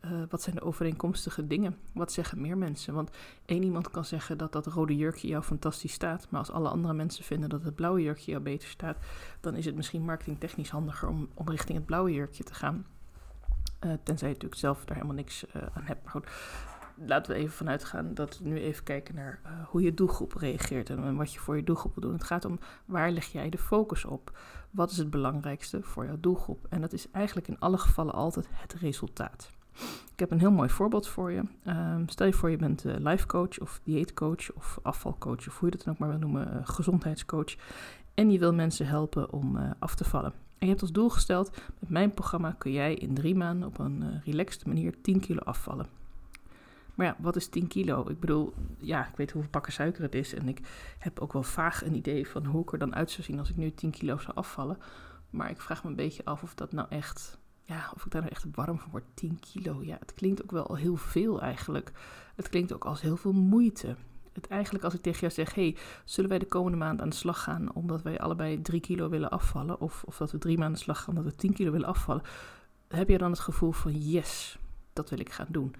uh, 0.04 0.22
wat 0.28 0.42
zijn 0.42 0.56
de 0.56 0.62
overeenkomstige 0.62 1.46
dingen? 1.46 1.76
Wat 1.94 2.12
zeggen 2.12 2.40
meer 2.40 2.58
mensen? 2.58 2.94
Want 2.94 3.10
één 3.44 3.62
iemand 3.62 3.90
kan 3.90 4.04
zeggen 4.04 4.38
dat 4.38 4.52
dat 4.52 4.66
rode 4.66 4.96
jurkje 4.96 5.28
jou 5.28 5.42
fantastisch 5.42 5.92
staat. 5.92 6.26
Maar 6.30 6.40
als 6.40 6.50
alle 6.50 6.68
andere 6.68 6.94
mensen 6.94 7.24
vinden 7.24 7.48
dat 7.48 7.64
het 7.64 7.74
blauwe 7.74 8.02
jurkje 8.02 8.30
jou 8.30 8.42
beter 8.42 8.68
staat, 8.68 8.96
dan 9.40 9.54
is 9.54 9.64
het 9.64 9.76
misschien 9.76 10.04
marketingtechnisch 10.04 10.70
handiger 10.70 11.08
om, 11.08 11.28
om 11.34 11.48
richting 11.48 11.78
het 11.78 11.86
blauwe 11.86 12.12
jurkje 12.12 12.44
te 12.44 12.54
gaan. 12.54 12.86
Uh, 13.80 13.92
tenzij 14.02 14.28
je 14.28 14.34
natuurlijk 14.34 14.60
zelf 14.60 14.84
daar 14.84 14.96
helemaal 14.96 15.16
niks 15.16 15.46
uh, 15.46 15.62
aan 15.72 15.82
hebt. 15.84 16.02
Maar 16.02 16.12
goed, 16.12 16.26
laten 16.94 17.32
we 17.32 17.38
even 17.38 17.52
vanuit 17.52 17.84
gaan 17.84 18.14
dat 18.14 18.38
we 18.38 18.48
nu 18.48 18.60
even 18.60 18.84
kijken 18.84 19.14
naar 19.14 19.40
hoe 19.68 19.82
je 19.82 19.94
doelgroep 19.94 20.32
reageert 20.32 20.90
en 20.90 21.16
wat 21.16 21.32
je 21.32 21.40
voor 21.40 21.56
je 21.56 21.64
doelgroep 21.64 21.94
wil 21.94 22.02
doen. 22.02 22.12
Het 22.12 22.24
gaat 22.24 22.44
om 22.44 22.58
waar 22.84 23.10
leg 23.10 23.24
jij 23.24 23.48
de 23.48 23.58
focus 23.58 24.04
op? 24.04 24.38
Wat 24.70 24.90
is 24.90 24.96
het 24.96 25.10
belangrijkste 25.10 25.82
voor 25.82 26.04
jouw 26.04 26.20
doelgroep? 26.20 26.66
En 26.68 26.80
dat 26.80 26.92
is 26.92 27.10
eigenlijk 27.10 27.48
in 27.48 27.58
alle 27.58 27.78
gevallen 27.78 28.14
altijd 28.14 28.48
het 28.50 28.72
resultaat. 28.72 29.50
Ik 30.12 30.18
heb 30.18 30.30
een 30.30 30.38
heel 30.38 30.50
mooi 30.50 30.68
voorbeeld 30.68 31.08
voor 31.08 31.32
je. 31.32 31.42
Um, 31.66 32.08
stel 32.08 32.26
je 32.26 32.32
voor 32.32 32.50
je 32.50 32.56
bent 32.56 32.84
uh, 32.84 32.94
life 32.98 33.26
coach 33.26 33.58
of 33.58 33.80
dieetcoach 33.82 34.52
of 34.54 34.78
afvalcoach 34.82 35.48
of 35.48 35.58
hoe 35.58 35.70
je 35.70 35.76
dat 35.76 35.84
dan 35.84 35.94
ook 35.94 36.00
maar 36.00 36.08
wil 36.08 36.18
noemen, 36.18 36.66
gezondheidscoach. 36.66 37.54
En 38.14 38.30
je 38.30 38.38
wil 38.38 38.54
mensen 38.54 38.86
helpen 38.86 39.32
om 39.32 39.74
af 39.78 39.94
te 39.94 40.04
vallen. 40.04 40.45
En 40.58 40.66
je 40.66 40.68
hebt 40.68 40.80
als 40.80 40.92
doel 40.92 41.08
gesteld, 41.08 41.50
met 41.78 41.90
mijn 41.90 42.14
programma 42.14 42.52
kun 42.58 42.72
jij 42.72 42.94
in 42.94 43.14
drie 43.14 43.34
maanden 43.34 43.68
op 43.68 43.78
een 43.78 44.20
relaxte 44.24 44.68
manier 44.68 45.00
10 45.00 45.20
kilo 45.20 45.40
afvallen. 45.40 45.86
Maar 46.94 47.06
ja, 47.06 47.16
wat 47.18 47.36
is 47.36 47.48
10 47.48 47.66
kilo? 47.66 48.08
Ik 48.08 48.20
bedoel, 48.20 48.54
ja, 48.78 49.08
ik 49.08 49.16
weet 49.16 49.30
hoeveel 49.30 49.50
pakken 49.50 49.72
suiker 49.72 50.02
het 50.02 50.14
is. 50.14 50.34
En 50.34 50.48
ik 50.48 50.60
heb 50.98 51.20
ook 51.20 51.32
wel 51.32 51.42
vaag 51.42 51.84
een 51.84 51.94
idee 51.94 52.28
van 52.28 52.46
hoe 52.46 52.62
ik 52.62 52.72
er 52.72 52.78
dan 52.78 52.94
uit 52.94 53.10
zou 53.10 53.22
zien 53.22 53.38
als 53.38 53.50
ik 53.50 53.56
nu 53.56 53.70
10 53.70 53.90
kilo 53.90 54.18
zou 54.18 54.36
afvallen. 54.36 54.78
Maar 55.30 55.50
ik 55.50 55.60
vraag 55.60 55.84
me 55.84 55.90
een 55.90 55.96
beetje 55.96 56.24
af 56.24 56.42
of 56.42 56.54
dat 56.54 56.72
nou 56.72 56.88
echt 56.90 57.38
ja, 57.66 57.90
of 57.94 58.04
ik 58.04 58.12
daar 58.12 58.22
nou 58.22 58.34
echt 58.34 58.44
warm 58.54 58.78
van 58.78 58.90
word, 58.90 59.04
10 59.14 59.40
kilo. 59.40 59.82
Ja, 59.82 59.96
het 60.00 60.14
klinkt 60.14 60.42
ook 60.42 60.50
wel 60.50 60.74
heel 60.74 60.96
veel 60.96 61.40
eigenlijk. 61.40 61.92
Het 62.34 62.48
klinkt 62.48 62.72
ook 62.72 62.84
als 62.84 63.00
heel 63.00 63.16
veel 63.16 63.32
moeite. 63.32 63.96
Het 64.36 64.46
eigenlijk 64.46 64.84
als 64.84 64.94
ik 64.94 65.02
tegen 65.02 65.20
jou 65.20 65.32
zeg, 65.32 65.54
hey, 65.54 65.76
zullen 66.04 66.30
wij 66.30 66.38
de 66.38 66.46
komende 66.46 66.78
maand 66.78 67.00
aan 67.00 67.08
de 67.08 67.14
slag 67.14 67.42
gaan 67.42 67.74
omdat 67.74 68.02
wij 68.02 68.18
allebei 68.18 68.62
3 68.62 68.80
kilo 68.80 69.08
willen 69.08 69.30
afvallen? 69.30 69.80
Of, 69.80 70.02
of 70.06 70.16
dat 70.16 70.30
we 70.30 70.38
drie 70.38 70.58
maanden 70.58 70.66
aan 70.66 70.78
de 70.78 70.84
slag 70.84 71.02
gaan 71.02 71.16
omdat 71.16 71.32
we 71.32 71.38
10 71.38 71.52
kilo 71.52 71.70
willen 71.70 71.88
afvallen? 71.88 72.22
Heb 72.88 73.08
je 73.08 73.18
dan 73.18 73.30
het 73.30 73.40
gevoel 73.40 73.72
van, 73.72 73.92
yes, 73.92 74.58
dat 74.92 75.10
wil 75.10 75.18
ik 75.18 75.32
gaan 75.32 75.46
doen? 75.48 75.74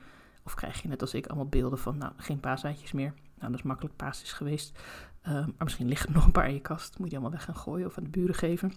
Of 0.44 0.54
krijg 0.54 0.82
je 0.82 0.88
net 0.88 1.00
als 1.00 1.14
ik 1.14 1.26
allemaal 1.26 1.48
beelden 1.48 1.78
van, 1.78 1.98
nou, 1.98 2.12
geen 2.16 2.40
paaseitjes 2.40 2.92
meer. 2.92 3.14
Nou, 3.38 3.50
dat 3.50 3.60
is 3.60 3.66
makkelijk, 3.66 3.96
paas 3.96 4.22
is 4.22 4.32
geweest. 4.32 4.78
Uh, 5.22 5.32
maar 5.32 5.52
misschien 5.58 5.88
liggen 5.88 6.08
er 6.08 6.14
nog 6.14 6.24
een 6.24 6.32
paar 6.32 6.48
in 6.48 6.54
je 6.54 6.60
kast. 6.60 6.98
Moet 6.98 7.10
je 7.10 7.14
allemaal 7.14 7.32
weg 7.32 7.44
gaan 7.44 7.56
gooien 7.56 7.86
of 7.86 7.98
aan 7.98 8.04
de 8.04 8.10
buren 8.10 8.34
geven. 8.34 8.68
Um, 8.68 8.74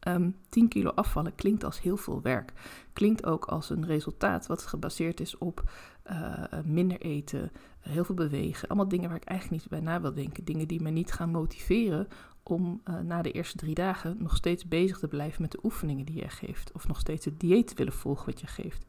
ehm, 0.00 0.30
10 0.48 0.68
kilo 0.68 0.90
afvallen 0.90 1.34
klinkt 1.34 1.64
als 1.64 1.80
heel 1.80 1.96
veel 1.96 2.22
werk. 2.22 2.52
Klinkt 2.92 3.26
ook 3.26 3.44
als 3.44 3.70
een 3.70 3.86
resultaat 3.86 4.46
wat 4.46 4.66
gebaseerd 4.66 5.20
is 5.20 5.38
op 5.38 5.62
uh, 6.10 6.44
minder 6.64 7.00
eten, 7.00 7.50
heel 7.80 8.04
veel 8.04 8.14
bewegen. 8.14 8.68
Allemaal 8.68 8.88
dingen 8.88 9.08
waar 9.08 9.18
ik 9.18 9.24
eigenlijk 9.24 9.62
niet 9.62 9.70
bij 9.70 9.80
na 9.80 10.00
wil 10.00 10.14
denken. 10.14 10.44
Dingen 10.44 10.68
die 10.68 10.82
me 10.82 10.90
niet 10.90 11.12
gaan 11.12 11.30
motiveren 11.30 12.08
om 12.42 12.82
na 13.02 13.22
de 13.22 13.32
eerste 13.32 13.56
drie 13.56 13.74
dagen 13.74 14.16
nog 14.18 14.36
steeds 14.36 14.68
bezig 14.68 14.98
te 14.98 15.08
blijven 15.08 15.42
met 15.42 15.50
de 15.50 15.60
oefeningen 15.62 16.06
die 16.06 16.16
je 16.16 16.28
geeft. 16.28 16.72
Of 16.72 16.88
nog 16.88 16.98
steeds 16.98 17.24
het 17.24 17.40
dieet 17.40 17.66
te 17.66 17.74
willen 17.74 17.92
volgen 17.92 18.26
wat 18.26 18.40
je 18.40 18.46
geeft. 18.46 18.86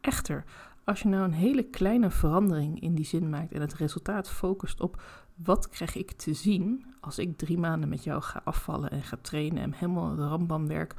Echter, 0.00 0.44
als 0.84 1.02
je 1.02 1.08
nou 1.08 1.24
een 1.24 1.32
hele 1.32 1.62
kleine 1.62 2.10
verandering 2.10 2.80
in 2.80 2.94
die 2.94 3.04
zin 3.04 3.28
maakt 3.28 3.52
en 3.52 3.60
het 3.60 3.74
resultaat 3.74 4.30
focust 4.30 4.80
op 4.80 5.02
wat 5.34 5.68
krijg 5.68 5.96
ik 5.96 6.12
te 6.12 6.34
zien 6.34 6.84
als 7.00 7.18
ik 7.18 7.36
drie 7.36 7.58
maanden 7.58 7.88
met 7.88 8.04
jou 8.04 8.22
ga 8.22 8.40
afvallen 8.44 8.90
en 8.90 9.02
ga 9.02 9.18
trainen 9.22 9.62
en 9.62 9.72
helemaal 9.72 10.16
rambam 10.16 10.66
werk 10.66 10.94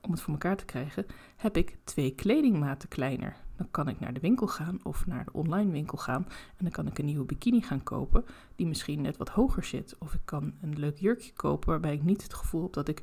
om 0.00 0.10
het 0.10 0.20
voor 0.20 0.32
elkaar 0.32 0.56
te 0.56 0.64
krijgen, 0.64 1.06
heb 1.36 1.56
ik 1.56 1.76
twee 1.84 2.10
kledingmaten 2.10 2.88
kleiner. 2.88 3.36
Dan 3.58 3.70
kan 3.70 3.88
ik 3.88 4.00
naar 4.00 4.12
de 4.12 4.20
winkel 4.20 4.46
gaan 4.46 4.80
of 4.82 5.06
naar 5.06 5.24
de 5.24 5.32
online 5.32 5.70
winkel 5.70 5.98
gaan 5.98 6.26
en 6.28 6.64
dan 6.64 6.70
kan 6.70 6.86
ik 6.86 6.98
een 6.98 7.04
nieuwe 7.04 7.24
bikini 7.24 7.60
gaan 7.60 7.82
kopen 7.82 8.24
die 8.56 8.66
misschien 8.66 9.00
net 9.00 9.16
wat 9.16 9.28
hoger 9.28 9.64
zit. 9.64 9.96
Of 9.98 10.14
ik 10.14 10.20
kan 10.24 10.52
een 10.60 10.78
leuk 10.78 10.98
jurkje 10.98 11.32
kopen 11.32 11.68
waarbij 11.68 11.92
ik 11.92 12.02
niet 12.02 12.22
het 12.22 12.34
gevoel 12.34 12.62
heb 12.62 12.72
dat 12.72 12.88
ik 12.88 13.02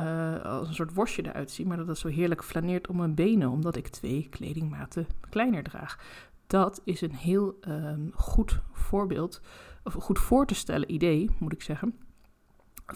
uh, 0.00 0.44
als 0.44 0.68
een 0.68 0.74
soort 0.74 0.94
worstje 0.94 1.26
eruit 1.26 1.50
zie, 1.50 1.66
maar 1.66 1.76
dat 1.76 1.86
het 1.86 1.98
zo 1.98 2.08
heerlijk 2.08 2.44
flaneert 2.44 2.88
om 2.88 2.96
mijn 2.96 3.14
benen, 3.14 3.48
omdat 3.48 3.76
ik 3.76 3.88
twee 3.88 4.26
kledingmaten 4.30 5.06
kleiner 5.30 5.62
draag. 5.62 5.98
Dat 6.46 6.80
is 6.84 7.00
een 7.00 7.14
heel 7.14 7.58
um, 7.68 8.10
goed 8.14 8.60
voorbeeld, 8.72 9.40
of 9.84 9.92
goed 9.92 10.18
voor 10.18 10.46
te 10.46 10.54
stellen 10.54 10.92
idee, 10.92 11.30
moet 11.38 11.52
ik 11.52 11.62
zeggen, 11.62 11.94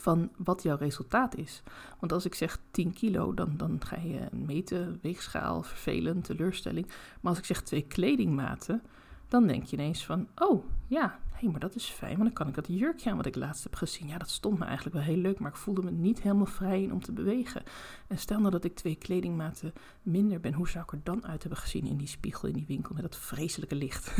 van 0.00 0.30
wat 0.36 0.62
jouw 0.62 0.76
resultaat 0.76 1.36
is. 1.36 1.62
Want 2.00 2.12
als 2.12 2.24
ik 2.24 2.34
zeg 2.34 2.58
10 2.70 2.92
kilo, 2.92 3.34
dan, 3.34 3.56
dan 3.56 3.80
ga 3.84 3.96
je 3.96 4.28
meten, 4.32 4.98
weegschaal, 5.02 5.62
vervelend, 5.62 6.24
teleurstelling. 6.24 6.86
Maar 7.20 7.30
als 7.30 7.38
ik 7.38 7.44
zeg 7.44 7.62
twee 7.62 7.82
kledingmaten, 7.82 8.82
dan 9.28 9.46
denk 9.46 9.64
je 9.64 9.76
ineens 9.76 10.04
van, 10.04 10.28
oh 10.36 10.64
ja, 10.86 11.18
hé, 11.32 11.48
maar 11.48 11.60
dat 11.60 11.74
is 11.74 11.84
fijn, 11.84 12.16
want 12.16 12.22
dan 12.22 12.32
kan 12.32 12.48
ik 12.48 12.54
dat 12.54 12.66
jurkje 12.68 13.10
aan 13.10 13.16
wat 13.16 13.26
ik 13.26 13.34
laatst 13.34 13.62
heb 13.62 13.74
gezien. 13.74 14.08
Ja, 14.08 14.18
dat 14.18 14.30
stond 14.30 14.58
me 14.58 14.64
eigenlijk 14.64 14.96
wel 14.96 15.04
heel 15.04 15.16
leuk, 15.16 15.38
maar 15.38 15.50
ik 15.50 15.56
voelde 15.56 15.82
me 15.82 15.90
niet 15.90 16.22
helemaal 16.22 16.46
vrij 16.46 16.82
in 16.82 16.92
om 16.92 17.02
te 17.02 17.12
bewegen. 17.12 17.62
En 18.06 18.18
stel 18.18 18.38
nou 18.38 18.50
dat 18.50 18.64
ik 18.64 18.74
twee 18.74 18.94
kledingmaten 18.94 19.72
minder 20.02 20.40
ben, 20.40 20.52
hoe 20.52 20.68
zou 20.68 20.84
ik 20.84 20.92
er 20.92 21.00
dan 21.02 21.26
uit 21.26 21.42
hebben 21.42 21.60
gezien 21.60 21.86
in 21.86 21.96
die 21.96 22.06
spiegel 22.06 22.48
in 22.48 22.54
die 22.54 22.66
winkel 22.66 22.94
met 22.94 23.02
dat 23.02 23.16
vreselijke 23.16 23.74
licht? 23.74 24.14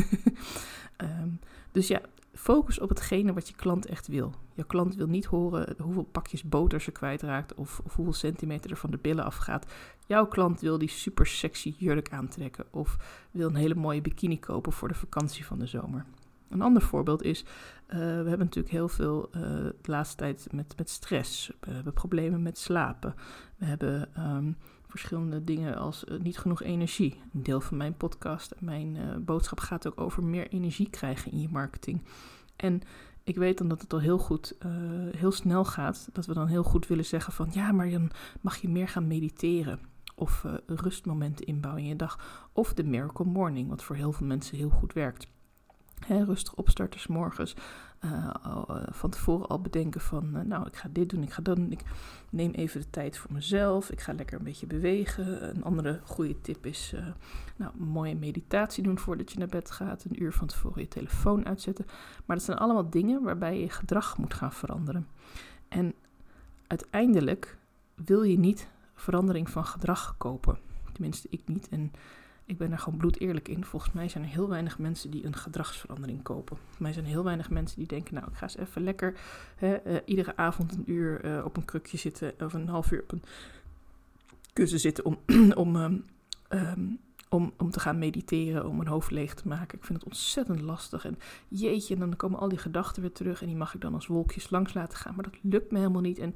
um, 0.97 1.41
dus 1.73 1.89
ja, 1.89 2.01
focus 2.35 2.81
op 2.81 2.89
hetgene 2.89 3.33
wat 3.33 3.49
je 3.49 3.55
klant 3.55 3.87
echt 3.87 4.07
wil. 4.07 4.35
Je 4.55 4.65
klant 4.65 4.95
wil 4.95 5.07
niet 5.07 5.25
horen 5.25 5.75
hoeveel 5.79 6.03
pakjes 6.03 6.43
boter 6.43 6.81
ze 6.81 6.91
kwijtraakt 6.91 7.55
of, 7.55 7.81
of 7.85 7.95
hoeveel 7.95 8.13
centimeter 8.13 8.71
er 8.71 8.77
van 8.77 8.91
de 8.91 8.99
billen 8.99 9.25
afgaat. 9.25 9.73
Jouw 10.07 10.27
klant 10.27 10.61
wil 10.61 10.79
die 10.79 10.89
super 10.89 11.27
sexy 11.27 11.75
jurk 11.79 12.11
aantrekken 12.11 12.65
of 12.71 12.97
wil 13.31 13.49
een 13.49 13.55
hele 13.55 13.75
mooie 13.75 14.01
bikini 14.01 14.39
kopen 14.39 14.73
voor 14.73 14.89
de 14.89 14.95
vakantie 14.95 15.47
van 15.47 15.59
de 15.59 15.67
zomer. 15.67 16.05
Een 16.49 16.63
ander 16.63 16.83
voorbeeld 16.83 17.23
is, 17.23 17.41
uh, 17.43 17.99
we 17.99 17.99
hebben 18.05 18.39
natuurlijk 18.39 18.75
heel 18.75 18.89
veel 18.89 19.31
uh, 19.37 19.43
de 19.43 19.75
laatste 19.83 20.17
tijd 20.17 20.49
met, 20.53 20.75
met 20.77 20.91
stress. 20.91 21.53
We 21.61 21.71
hebben 21.71 21.93
problemen 21.93 22.43
met 22.43 22.59
slapen. 22.59 23.15
We 23.57 23.65
hebben 23.65 24.09
um, 24.19 24.57
verschillende 24.99 25.45
dingen 25.45 25.77
als 25.77 26.05
uh, 26.05 26.21
niet 26.21 26.39
genoeg 26.39 26.63
energie. 26.63 27.21
Een 27.33 27.43
deel 27.43 27.61
van 27.61 27.77
mijn 27.77 27.97
podcast 27.97 28.51
en 28.51 28.65
mijn 28.65 29.25
boodschap 29.25 29.61
gaat 29.61 29.87
ook 29.87 30.01
over 30.01 30.25
meer 30.25 30.49
energie 30.49 30.91
krijgen 30.91 31.33
in 31.33 31.41
je 31.41 31.49
marketing. 31.51 32.03
En 32.57 32.81
ik 33.25 33.37
weet 33.37 33.59
dan 33.59 33.69
dat 33.69 33.81
het 33.81 33.93
al 33.93 34.01
heel 34.01 34.19
goed, 34.19 34.57
heel 35.17 35.33
snel 35.33 35.65
gaat. 35.65 36.09
Dat 36.13 36.27
we 36.27 36.35
dan 36.35 36.47
heel 36.47 36.63
goed 36.63 36.87
willen 36.87 37.05
zeggen 37.05 37.33
van 37.33 37.49
ja, 37.53 37.73
maar 37.73 37.91
dan 37.91 38.11
mag 38.41 38.57
je 38.57 38.69
meer 38.69 38.89
gaan 38.89 39.07
mediteren. 39.07 39.81
Of 40.15 40.45
rustmomenten 40.67 41.47
inbouwen 41.47 41.83
in 41.83 41.89
je 41.89 41.97
dag. 41.97 42.47
Of 42.53 42.75
de 42.75 42.85
Miracle 42.85 43.25
Morning, 43.25 43.69
wat 43.69 43.83
voor 43.83 43.97
heel 43.97 44.13
veel 44.13 44.27
mensen 44.27 44.57
heel 44.57 44.71
goed 44.71 44.93
werkt 44.93 45.27
rustig 46.09 46.55
opstarten 46.55 47.01
s 47.01 47.07
morgens. 47.07 47.55
Uh, 48.05 48.31
van 48.91 49.11
tevoren 49.11 49.47
al 49.47 49.61
bedenken 49.61 50.01
van, 50.01 50.31
uh, 50.37 50.43
nou, 50.43 50.67
ik 50.67 50.77
ga 50.77 50.89
dit 50.93 51.09
doen, 51.11 51.23
ik 51.23 51.33
ga 51.33 51.43
dat 51.43 51.57
doen. 51.57 51.73
Ik 51.73 51.83
neem 52.31 52.53
even 52.53 52.81
de 52.81 52.91
tijd 52.91 53.19
voor 53.19 53.33
mezelf. 53.33 53.91
Ik 53.91 54.01
ga 54.01 54.13
lekker 54.13 54.39
een 54.39 54.45
beetje 54.45 54.67
bewegen. 54.67 55.49
Een 55.49 55.65
andere 55.65 56.01
goede 56.05 56.41
tip 56.41 56.67
is, 56.67 56.95
nou, 57.57 57.73
mooie 57.77 58.15
meditatie 58.15 58.83
doen 58.83 58.99
voordat 58.99 59.33
je 59.33 59.39
naar 59.39 59.49
bed 59.49 59.71
gaat. 59.71 60.05
Een 60.05 60.23
uur 60.23 60.33
van 60.33 60.47
tevoren 60.47 60.81
je 60.81 60.89
telefoon 60.89 61.47
uitzetten. 61.47 61.87
Maar 62.25 62.37
dat 62.37 62.45
zijn 62.45 62.59
allemaal 62.59 62.91
dingen 62.91 63.23
waarbij 63.23 63.61
je 63.61 63.71
gedrag 63.71 64.19
moet 64.19 64.35
gaan 64.35 64.53
veranderen. 64.53 65.07
En 65.69 65.95
uiteindelijk 66.67 67.57
wil 67.95 68.23
je 68.23 68.39
niet 68.39 68.69
verandering 68.95 69.51
van 69.51 69.65
gedrag 69.65 70.15
kopen. 70.17 70.59
Tenminste, 70.93 71.29
ik 71.31 71.43
niet. 71.47 71.69
En 71.69 71.93
ik 72.47 72.59
ben 72.59 72.73
er 72.73 72.79
gewoon 72.79 72.99
bloed 72.99 73.21
eerlijk 73.21 73.49
in. 73.49 73.65
Volgens 73.65 73.93
mij 73.93 74.09
zijn 74.09 74.25
er 74.25 74.31
heel 74.31 74.49
weinig 74.49 74.79
mensen 74.79 75.11
die 75.11 75.27
een 75.27 75.37
gedragsverandering 75.37 76.23
kopen. 76.23 76.57
Volgens 76.57 76.79
mij 76.79 76.93
zijn 76.93 77.05
er 77.05 77.11
heel 77.11 77.25
weinig 77.25 77.51
mensen 77.51 77.79
die 77.79 77.87
denken: 77.87 78.15
Nou, 78.15 78.27
ik 78.27 78.37
ga 78.37 78.43
eens 78.43 78.57
even 78.57 78.83
lekker 78.83 79.15
hè, 79.57 79.87
uh, 79.87 79.97
iedere 80.05 80.37
avond 80.37 80.73
een 80.75 80.85
uur 80.87 81.25
uh, 81.25 81.45
op 81.45 81.57
een 81.57 81.65
krukje 81.65 81.97
zitten. 81.97 82.33
Of 82.41 82.53
een 82.53 82.69
half 82.69 82.91
uur 82.91 83.03
op 83.03 83.13
een 83.13 83.23
kussen 84.53 84.81
zitten 84.81 85.05
om, 85.05 85.19
om, 85.65 85.77
um, 85.77 86.05
um, 86.49 86.99
om, 87.29 87.53
om 87.57 87.71
te 87.71 87.81
gaan 87.81 87.99
mediteren, 87.99 88.69
om 88.69 88.77
mijn 88.77 88.89
hoofd 88.89 89.11
leeg 89.11 89.35
te 89.35 89.49
maken. 89.49 89.79
Ik 89.79 89.85
vind 89.85 89.99
het 89.99 90.09
ontzettend 90.09 90.61
lastig. 90.61 91.05
En 91.05 91.19
jeetje, 91.49 91.95
en 91.95 92.01
dan 92.01 92.17
komen 92.17 92.39
al 92.39 92.49
die 92.49 92.59
gedachten 92.59 93.03
weer 93.03 93.13
terug. 93.13 93.41
En 93.41 93.47
die 93.47 93.57
mag 93.57 93.75
ik 93.75 93.81
dan 93.81 93.95
als 93.95 94.07
wolkjes 94.07 94.51
langs 94.51 94.75
laten 94.75 94.99
gaan. 94.99 95.15
Maar 95.15 95.25
dat 95.25 95.39
lukt 95.43 95.73
me 95.73 95.79
helemaal 95.79 96.01
niet. 96.01 96.19
En 96.19 96.35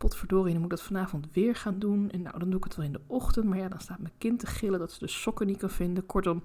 potverdorie, 0.00 0.52
dan 0.52 0.62
moet 0.62 0.72
ik 0.72 0.78
dat 0.78 0.86
vanavond 0.86 1.26
weer 1.32 1.54
gaan 1.54 1.78
doen. 1.78 2.10
En 2.10 2.22
nou, 2.22 2.38
dan 2.38 2.48
doe 2.48 2.58
ik 2.58 2.64
het 2.64 2.76
wel 2.76 2.84
in 2.84 2.92
de 2.92 3.00
ochtend. 3.06 3.46
Maar 3.46 3.58
ja, 3.58 3.68
dan 3.68 3.80
staat 3.80 3.98
mijn 3.98 4.12
kind 4.18 4.38
te 4.38 4.46
gillen 4.46 4.78
dat 4.78 4.92
ze 4.92 4.98
de 4.98 5.08
sokken 5.08 5.46
niet 5.46 5.58
kan 5.58 5.70
vinden. 5.70 6.06
Kortom, 6.06 6.42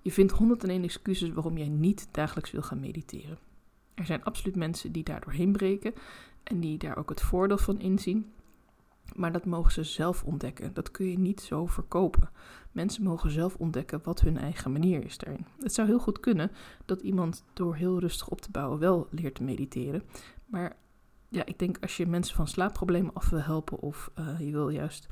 Je 0.00 0.12
vindt 0.12 0.32
101 0.32 0.82
excuses 0.82 1.30
waarom 1.30 1.58
jij 1.58 1.68
niet 1.68 2.08
dagelijks 2.10 2.50
wil 2.50 2.62
gaan 2.62 2.80
mediteren. 2.80 3.38
Er 3.94 4.04
zijn 4.04 4.24
absoluut 4.24 4.56
mensen 4.56 4.92
die 4.92 5.04
daar 5.04 5.20
doorheen 5.20 5.52
breken 5.52 5.94
en 6.42 6.60
die 6.60 6.78
daar 6.78 6.96
ook 6.96 7.08
het 7.08 7.20
voordeel 7.20 7.58
van 7.58 7.80
inzien. 7.80 8.32
Maar 9.14 9.32
dat 9.32 9.44
mogen 9.44 9.72
ze 9.72 9.84
zelf 9.84 10.24
ontdekken. 10.24 10.74
Dat 10.74 10.90
kun 10.90 11.06
je 11.10 11.18
niet 11.18 11.40
zo 11.40 11.66
verkopen. 11.66 12.30
Mensen 12.72 13.02
mogen 13.02 13.30
zelf 13.30 13.56
ontdekken 13.56 14.00
wat 14.02 14.20
hun 14.20 14.38
eigen 14.38 14.72
manier 14.72 15.04
is 15.04 15.18
daarin. 15.18 15.46
Het 15.60 15.74
zou 15.74 15.88
heel 15.88 15.98
goed 15.98 16.20
kunnen 16.20 16.50
dat 16.84 17.00
iemand 17.00 17.44
door 17.52 17.74
heel 17.74 18.00
rustig 18.00 18.28
op 18.28 18.40
te 18.40 18.50
bouwen 18.50 18.78
wel 18.78 19.08
leert 19.10 19.34
te 19.34 19.42
mediteren. 19.42 20.02
Maar 20.46 20.76
ja, 21.32 21.44
ik 21.44 21.58
denk 21.58 21.76
als 21.80 21.96
je 21.96 22.06
mensen 22.06 22.36
van 22.36 22.48
slaapproblemen 22.48 23.14
af 23.14 23.28
wil 23.28 23.40
helpen 23.40 23.78
of 23.78 24.10
uh, 24.18 24.40
je 24.40 24.50
wil 24.50 24.68
juist 24.68 25.08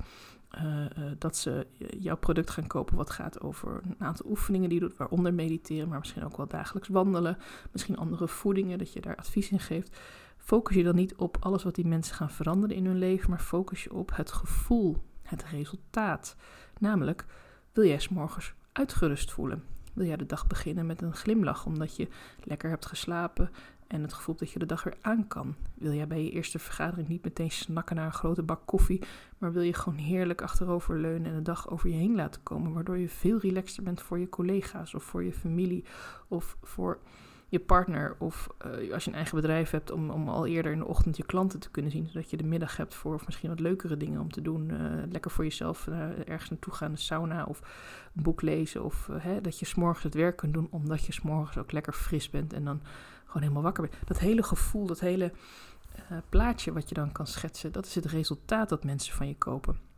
uh, 0.55 0.65
uh, 0.65 1.11
dat 1.19 1.37
ze 1.37 1.67
jouw 1.99 2.17
product 2.17 2.51
gaan 2.51 2.67
kopen 2.67 2.97
wat 2.97 3.11
gaat 3.11 3.41
over 3.41 3.81
een 3.85 3.95
aantal 3.99 4.31
oefeningen 4.31 4.69
die 4.69 4.81
je 4.81 4.87
doet, 4.87 4.97
waaronder 4.97 5.35
mediteren, 5.35 5.89
maar 5.89 5.99
misschien 5.99 6.25
ook 6.25 6.37
wel 6.37 6.47
dagelijks 6.47 6.89
wandelen, 6.89 7.39
misschien 7.73 7.97
andere 7.97 8.29
voedingen, 8.29 8.79
dat 8.79 8.93
je 8.93 9.01
daar 9.01 9.17
advies 9.17 9.51
in 9.51 9.61
geeft. 9.61 9.99
Focus 10.37 10.77
je 10.77 10.83
dan 10.83 10.95
niet 10.95 11.15
op 11.15 11.37
alles 11.41 11.63
wat 11.63 11.75
die 11.75 11.87
mensen 11.87 12.15
gaan 12.15 12.31
veranderen 12.31 12.77
in 12.77 12.87
hun 12.87 12.99
leven, 12.99 13.31
maar 13.31 13.41
focus 13.41 13.85
je 13.85 13.95
op 13.95 14.17
het 14.17 14.33
gevoel, 14.33 14.97
het 15.23 15.45
resultaat. 15.45 16.37
Namelijk, 16.79 17.25
wil 17.73 17.85
jij 17.85 17.99
s'morgens 17.99 18.53
uitgerust 18.73 19.33
voelen? 19.33 19.65
Wil 19.93 20.07
jij 20.07 20.17
de 20.17 20.27
dag 20.27 20.47
beginnen 20.47 20.87
met 20.87 21.03
een 21.03 21.15
glimlach 21.15 21.67
omdat 21.67 21.97
je 21.97 22.09
lekker 22.45 22.71
hebt 22.71 22.87
geslapen 22.87 23.51
en 23.91 24.03
het 24.03 24.13
gevoel 24.13 24.35
dat 24.35 24.51
je 24.51 24.59
de 24.59 24.67
dag 24.67 24.83
weer 24.83 24.97
aan 25.01 25.29
kan? 25.29 25.55
Wil 25.75 25.93
jij 25.93 26.07
bij 26.07 26.25
je 26.25 26.31
eerste 26.31 26.59
vergadering 26.59 27.09
niet 27.09 27.25
meteen 27.25 27.51
snakken 27.51 27.97
naar 27.97 28.07
een 28.07 28.13
grote 28.13 28.43
bak 28.43 28.61
koffie, 28.65 29.03
maar 29.39 29.53
wil 29.53 29.63
je 29.63 29.75
gewoon 29.75 29.99
heerlijk 29.99 30.43
achteroverleunen 30.43 31.31
en 31.31 31.37
de 31.37 31.43
dag 31.43 31.71
over 31.71 31.89
je 31.89 31.97
heen 31.97 32.15
laten 32.15 32.43
komen, 32.43 32.73
waardoor 32.73 32.99
je 32.99 33.09
veel 33.09 33.39
relaxter 33.39 33.83
bent 33.83 34.03
voor 34.03 34.19
je 34.19 34.29
collega's 34.29 34.95
of 34.95 35.03
voor 35.03 35.25
je 35.25 35.33
familie 35.33 35.85
of 36.29 36.57
voor 36.63 36.99
je 37.51 37.59
partner 37.59 38.17
of 38.19 38.49
uh, 38.67 38.93
als 38.93 39.05
je 39.05 39.11
een 39.11 39.17
eigen 39.17 39.37
bedrijf 39.37 39.71
hebt 39.71 39.91
om, 39.91 40.11
om 40.11 40.29
al 40.29 40.47
eerder 40.47 40.73
in 40.73 40.79
de 40.79 40.87
ochtend 40.87 41.17
je 41.17 41.25
klanten 41.25 41.61
te 41.61 41.71
kunnen 41.71 41.91
zien, 41.91 42.07
zodat 42.07 42.31
je 42.31 42.37
de 42.37 42.45
middag 42.45 42.77
hebt 42.77 42.95
voor 42.95 43.15
of 43.15 43.27
misschien 43.27 43.49
wat 43.49 43.61
leukere 43.61 43.97
dingen 43.97 44.21
om 44.21 44.31
te 44.31 44.43
doen. 44.43 44.71
Uh, 44.71 44.79
lekker 45.11 45.31
voor 45.31 45.45
jezelf 45.45 45.87
uh, 45.87 46.29
ergens 46.29 46.51
naartoe 46.51 46.73
gaan, 46.73 46.93
de 46.93 46.99
sauna 46.99 47.45
of 47.45 47.61
een 48.17 48.23
boek 48.23 48.43
lezen 48.43 48.85
of 48.85 49.09
hè, 49.13 49.41
dat 49.41 49.59
je 49.59 49.67
s'morgens 49.67 50.05
het 50.05 50.15
werk 50.15 50.37
kunt 50.37 50.55
doen 50.55 50.69
omdat 50.71 51.05
je 51.05 51.13
s'morgens 51.13 51.59
ook 51.59 51.73
lekker 51.73 51.93
fris 51.93 52.31
bent 52.31 52.53
en 52.53 52.65
dan 52.65 52.81
gewoon 53.25 53.43
helemaal 53.43 53.63
wakker 53.63 53.83
bent. 53.83 53.95
Dat 54.09 54.19
hele 54.19 54.43
gevoel, 54.43 54.87
dat 54.87 55.01
hele 55.01 55.33
plaatje 56.29 56.73
wat 56.73 56.89
je 56.89 56.95
dan 56.95 57.13
kan 57.13 57.27
schetsen, 57.27 57.73
dat 57.73 57.87
is 57.87 57.95
het 57.95 58.05
resultaat 58.05 58.69
dat 58.69 58.85
mensen 58.85 59.15
van 59.15 59.29
je 59.29 59.37
kopen. 59.37 59.90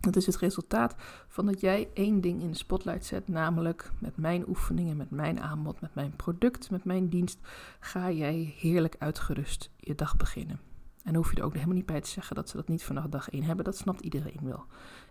Dat 0.00 0.16
is 0.16 0.26
het 0.26 0.36
resultaat 0.36 0.94
van 1.28 1.46
dat 1.46 1.60
jij 1.60 1.88
één 1.94 2.20
ding 2.20 2.42
in 2.42 2.50
de 2.50 2.56
spotlight 2.56 3.04
zet, 3.04 3.28
namelijk 3.28 3.90
met 3.98 4.16
mijn 4.16 4.48
oefeningen, 4.48 4.96
met 4.96 5.10
mijn 5.10 5.40
aanbod, 5.40 5.80
met 5.80 5.94
mijn 5.94 6.16
product, 6.16 6.70
met 6.70 6.84
mijn 6.84 7.08
dienst, 7.08 7.38
ga 7.80 8.10
jij 8.10 8.54
heerlijk 8.56 8.96
uitgerust 8.98 9.70
je 9.76 9.94
dag 9.94 10.16
beginnen. 10.16 10.69
En 11.04 11.14
hoef 11.14 11.30
je 11.30 11.36
er 11.36 11.44
ook 11.44 11.54
helemaal 11.54 11.74
niet 11.74 11.86
bij 11.86 12.00
te 12.00 12.08
zeggen 12.08 12.36
dat 12.36 12.48
ze 12.48 12.56
dat 12.56 12.68
niet 12.68 12.82
vanaf 12.82 13.06
dag 13.06 13.30
één 13.30 13.42
hebben. 13.42 13.64
Dat 13.64 13.76
snapt 13.76 14.00
iedereen 14.00 14.40
wel. 14.42 14.64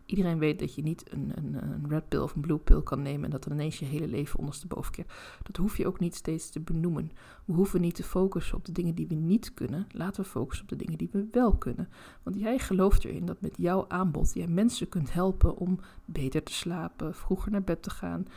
Iedereen 0.05 0.39
weet 0.39 0.59
dat 0.59 0.75
je 0.75 0.81
niet 0.81 1.13
een, 1.13 1.31
een, 1.35 1.53
een 1.63 1.89
red 1.89 2.07
pill 2.07 2.19
of 2.19 2.35
een 2.35 2.41
blue 2.41 2.57
pill 2.57 2.81
kan 2.81 3.01
nemen 3.01 3.25
en 3.25 3.31
dat 3.31 3.45
er 3.45 3.51
ineens 3.51 3.79
je 3.79 3.85
hele 3.85 4.07
leven 4.07 4.39
ondersteboven 4.39 4.91
keert. 4.91 5.11
Dat 5.43 5.57
hoef 5.57 5.77
je 5.77 5.87
ook 5.87 5.99
niet 5.99 6.15
steeds 6.15 6.49
te 6.49 6.59
benoemen. 6.59 7.11
We 7.45 7.53
hoeven 7.53 7.81
niet 7.81 7.95
te 7.95 8.03
focussen 8.03 8.57
op 8.57 8.65
de 8.65 8.71
dingen 8.71 8.95
die 8.95 9.07
we 9.07 9.15
niet 9.15 9.53
kunnen. 9.53 9.87
Laten 9.91 10.23
we 10.23 10.29
focussen 10.29 10.63
op 10.63 10.69
de 10.69 10.85
dingen 10.85 10.97
die 10.97 11.09
we 11.11 11.27
wel 11.31 11.55
kunnen. 11.57 11.89
Want 12.23 12.39
jij 12.39 12.59
gelooft 12.59 13.05
erin 13.05 13.25
dat 13.25 13.41
met 13.41 13.57
jouw 13.57 13.85
aanbod 13.87 14.33
jij 14.33 14.47
mensen 14.47 14.89
kunt 14.89 15.13
helpen 15.13 15.57
om 15.57 15.79
beter 16.05 16.43
te 16.43 16.53
slapen, 16.53 17.15
vroeger 17.15 17.51
naar 17.51 17.63
bed 17.63 17.83
te 17.83 17.89
gaan, 17.89 18.27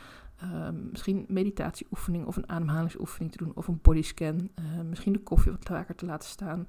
Um, 0.43 0.89
misschien 0.91 1.25
meditatieoefening 1.27 2.25
of 2.25 2.35
een 2.35 2.49
ademhalingsoefening 2.49 3.31
te 3.31 3.37
doen 3.37 3.51
of 3.55 3.67
een 3.67 3.79
bodyscan. 3.81 4.49
Uh, 4.59 4.81
misschien 4.89 5.13
de 5.13 5.19
koffie 5.19 5.51
wat 5.51 5.63
vaker 5.63 5.95
te 5.95 6.05
laten 6.05 6.29
staan. 6.29 6.67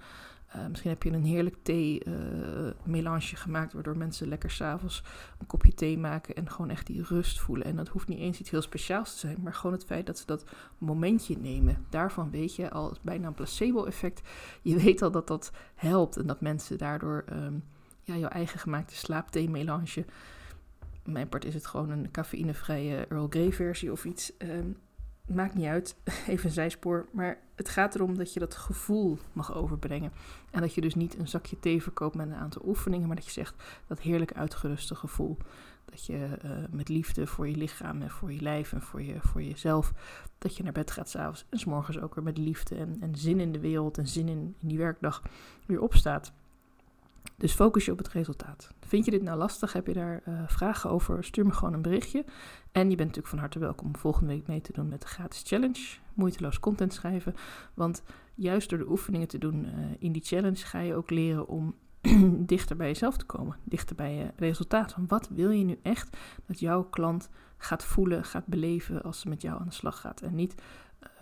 Uh, 0.56 0.66
misschien 0.66 0.90
heb 0.90 1.02
je 1.02 1.10
een 1.10 1.24
heerlijk 1.24 1.56
thee-melange 1.62 3.32
uh, 3.32 3.38
gemaakt, 3.38 3.72
waardoor 3.72 3.96
mensen 3.96 4.28
lekker 4.28 4.50
s'avonds 4.50 5.02
een 5.38 5.46
kopje 5.46 5.74
thee 5.74 5.98
maken 5.98 6.34
en 6.34 6.50
gewoon 6.50 6.70
echt 6.70 6.86
die 6.86 7.02
rust 7.02 7.40
voelen. 7.40 7.66
En 7.66 7.76
dat 7.76 7.88
hoeft 7.88 8.08
niet 8.08 8.18
eens 8.18 8.40
iets 8.40 8.50
heel 8.50 8.62
speciaals 8.62 9.12
te 9.12 9.18
zijn, 9.18 9.36
maar 9.42 9.54
gewoon 9.54 9.76
het 9.76 9.84
feit 9.84 10.06
dat 10.06 10.18
ze 10.18 10.26
dat 10.26 10.44
momentje 10.78 11.38
nemen. 11.38 11.86
Daarvan 11.90 12.30
weet 12.30 12.56
je 12.56 12.70
al, 12.70 12.96
bijna 13.02 13.26
een 13.26 13.34
placebo-effect. 13.34 14.22
Je 14.62 14.76
weet 14.84 15.02
al 15.02 15.10
dat 15.10 15.26
dat 15.26 15.52
helpt 15.74 16.16
en 16.16 16.26
dat 16.26 16.40
mensen 16.40 16.78
daardoor 16.78 17.24
um, 17.32 17.64
ja, 18.02 18.16
jouw 18.16 18.28
eigen 18.28 18.58
gemaakte 18.58 18.94
slaapthee-melange 18.94 20.04
mijn 21.04 21.28
part 21.28 21.44
is 21.44 21.54
het 21.54 21.66
gewoon 21.66 21.90
een 21.90 22.10
cafeïnevrije 22.10 23.06
Earl 23.08 23.26
Grey 23.30 23.52
versie 23.52 23.92
of 23.92 24.04
iets. 24.04 24.32
Um, 24.38 24.76
maakt 25.26 25.54
niet 25.54 25.66
uit, 25.66 25.96
even 26.28 26.46
een 26.46 26.54
zijspoor. 26.54 27.08
Maar 27.12 27.38
het 27.54 27.68
gaat 27.68 27.94
erom 27.94 28.18
dat 28.18 28.32
je 28.32 28.40
dat 28.40 28.54
gevoel 28.54 29.18
mag 29.32 29.54
overbrengen. 29.54 30.12
En 30.50 30.60
dat 30.60 30.74
je 30.74 30.80
dus 30.80 30.94
niet 30.94 31.18
een 31.18 31.28
zakje 31.28 31.60
thee 31.60 31.82
verkoopt 31.82 32.14
met 32.14 32.26
een 32.26 32.34
aantal 32.34 32.62
oefeningen, 32.66 33.06
maar 33.06 33.16
dat 33.16 33.24
je 33.24 33.30
zegt 33.30 33.54
dat 33.86 34.00
heerlijk 34.00 34.32
uitgeruste 34.32 34.94
gevoel. 34.94 35.36
Dat 35.84 36.06
je 36.06 36.38
uh, 36.44 36.50
met 36.70 36.88
liefde 36.88 37.26
voor 37.26 37.48
je 37.48 37.56
lichaam 37.56 38.02
en 38.02 38.10
voor 38.10 38.32
je 38.32 38.40
lijf 38.40 38.72
en 38.72 38.82
voor, 38.82 39.02
je, 39.02 39.20
voor 39.20 39.42
jezelf, 39.42 39.92
dat 40.38 40.56
je 40.56 40.62
naar 40.62 40.72
bed 40.72 40.90
gaat 40.90 41.08
s'avonds 41.08 41.44
en 41.48 41.58
s'morgens 41.58 42.00
ook 42.00 42.14
weer 42.14 42.24
met 42.24 42.38
liefde 42.38 42.74
en, 42.74 42.96
en 43.00 43.16
zin 43.16 43.40
in 43.40 43.52
de 43.52 43.60
wereld 43.60 43.98
en 43.98 44.08
zin 44.08 44.28
in, 44.28 44.54
in 44.60 44.68
die 44.68 44.78
werkdag 44.78 45.22
weer 45.66 45.80
opstaat. 45.80 46.32
Dus 47.36 47.52
focus 47.52 47.84
je 47.84 47.92
op 47.92 47.98
het 47.98 48.08
resultaat. 48.08 48.70
Vind 48.80 49.04
je 49.04 49.10
dit 49.10 49.22
nou 49.22 49.38
lastig? 49.38 49.72
Heb 49.72 49.86
je 49.86 49.92
daar 49.92 50.22
uh, 50.28 50.42
vragen 50.46 50.90
over? 50.90 51.24
Stuur 51.24 51.46
me 51.46 51.52
gewoon 51.52 51.74
een 51.74 51.82
berichtje. 51.82 52.24
En 52.72 52.90
je 52.90 52.96
bent 52.96 52.98
natuurlijk 52.98 53.26
van 53.26 53.38
harte 53.38 53.58
welkom 53.58 53.86
om 53.86 53.96
volgende 53.96 54.32
week 54.32 54.46
mee 54.46 54.60
te 54.60 54.72
doen 54.72 54.88
met 54.88 55.00
de 55.00 55.06
gratis 55.06 55.42
challenge. 55.44 55.98
Moeiteloos 56.14 56.60
content 56.60 56.92
schrijven. 56.92 57.34
Want 57.74 58.02
juist 58.34 58.70
door 58.70 58.78
de 58.78 58.90
oefeningen 58.90 59.28
te 59.28 59.38
doen 59.38 59.64
uh, 59.64 59.70
in 59.98 60.12
die 60.12 60.24
challenge 60.24 60.66
ga 60.66 60.78
je 60.78 60.94
ook 60.94 61.10
leren 61.10 61.48
om 61.48 61.74
dichter 62.52 62.76
bij 62.76 62.86
jezelf 62.86 63.16
te 63.16 63.26
komen. 63.26 63.56
Dichter 63.64 63.96
bij 63.96 64.14
je 64.14 64.30
resultaat. 64.36 64.92
Van 64.92 65.06
wat 65.06 65.28
wil 65.28 65.50
je 65.50 65.64
nu 65.64 65.78
echt 65.82 66.16
dat 66.46 66.60
jouw 66.60 66.84
klant 66.84 67.28
gaat 67.56 67.84
voelen, 67.84 68.24
gaat 68.24 68.46
beleven 68.46 69.02
als 69.02 69.20
ze 69.20 69.28
met 69.28 69.42
jou 69.42 69.60
aan 69.60 69.68
de 69.68 69.74
slag 69.74 70.00
gaat. 70.00 70.20
En 70.20 70.34
niet 70.34 70.54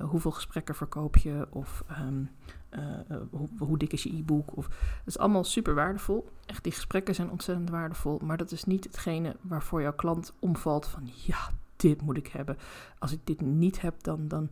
uh, 0.01 0.09
hoeveel 0.09 0.31
gesprekken 0.31 0.75
verkoop 0.75 1.17
je 1.17 1.47
of 1.51 1.85
um, 2.01 2.31
uh, 2.79 3.17
hoe, 3.31 3.49
hoe, 3.59 3.79
dik 3.79 3.93
is 3.93 4.03
je 4.03 4.17
e-book. 4.17 4.57
Of, 4.57 4.69
dat 4.69 5.07
is 5.07 5.19
allemaal 5.19 5.45
super 5.45 5.75
waardevol. 5.75 6.29
Echt, 6.47 6.63
die 6.63 6.73
gesprekken 6.73 7.15
zijn 7.15 7.31
ontzettend 7.31 7.71
waardevol. 7.71 8.19
Maar 8.23 8.37
dat 8.37 8.51
is 8.51 8.65
niet 8.65 8.85
hetgene 8.85 9.37
waarvoor 9.41 9.83
jouw 9.83 9.95
klant 9.95 10.33
omvalt 10.39 10.87
van 10.87 11.09
ja, 11.27 11.51
dit 11.77 12.03
moet 12.03 12.17
ik 12.17 12.27
hebben. 12.27 12.57
Als 12.99 13.13
ik 13.13 13.21
dit 13.25 13.41
niet 13.41 13.81
heb, 13.81 14.03
dan, 14.03 14.29
dan, 14.29 14.51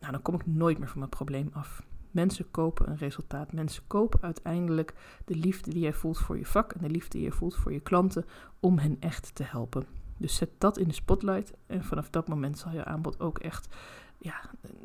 nou, 0.00 0.12
dan 0.12 0.22
kom 0.22 0.34
ik 0.34 0.46
nooit 0.46 0.78
meer 0.78 0.88
van 0.88 0.98
mijn 0.98 1.10
probleem 1.10 1.50
af. 1.52 1.82
Mensen 2.10 2.50
kopen 2.50 2.90
een 2.90 2.96
resultaat. 2.96 3.52
Mensen 3.52 3.82
kopen 3.86 4.22
uiteindelijk 4.22 4.94
de 5.24 5.34
liefde 5.34 5.70
die 5.70 5.82
jij 5.82 5.92
voelt 5.92 6.18
voor 6.18 6.38
je 6.38 6.46
vak 6.46 6.72
en 6.72 6.80
de 6.82 6.90
liefde 6.90 7.18
die 7.18 7.26
je 7.26 7.32
voelt 7.32 7.56
voor 7.56 7.72
je 7.72 7.80
klanten 7.80 8.24
om 8.60 8.78
hen 8.78 8.96
echt 9.00 9.34
te 9.34 9.42
helpen. 9.42 9.86
Dus 10.16 10.36
zet 10.36 10.50
dat 10.58 10.78
in 10.78 10.88
de 10.88 10.94
spotlight 10.94 11.52
en 11.66 11.84
vanaf 11.84 12.10
dat 12.10 12.28
moment 12.28 12.58
zal 12.58 12.72
je 12.72 12.84
aanbod 12.84 13.20
ook 13.20 13.38
echt 13.38 13.68
ja, 14.18 14.40